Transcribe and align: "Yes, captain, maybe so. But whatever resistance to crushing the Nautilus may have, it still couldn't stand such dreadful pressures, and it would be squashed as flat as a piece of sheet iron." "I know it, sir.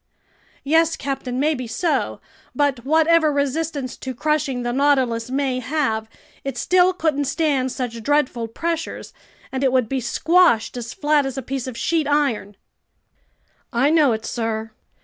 "Yes, 0.63 0.95
captain, 0.95 1.39
maybe 1.39 1.67
so. 1.67 2.21
But 2.55 2.83
whatever 2.83 3.31
resistance 3.31 3.95
to 3.97 4.15
crushing 4.15 4.63
the 4.63 4.73
Nautilus 4.73 5.29
may 5.29 5.59
have, 5.59 6.09
it 6.43 6.57
still 6.57 6.91
couldn't 6.91 7.25
stand 7.25 7.71
such 7.71 8.01
dreadful 8.01 8.47
pressures, 8.47 9.13
and 9.51 9.63
it 9.63 9.71
would 9.71 9.87
be 9.87 10.01
squashed 10.01 10.75
as 10.75 10.95
flat 10.95 11.27
as 11.27 11.37
a 11.37 11.43
piece 11.43 11.67
of 11.67 11.77
sheet 11.77 12.07
iron." 12.07 12.57
"I 13.71 13.91
know 13.91 14.11
it, 14.11 14.25
sir. 14.25 14.71